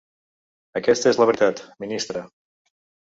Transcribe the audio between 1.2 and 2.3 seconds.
la veritat, ministre…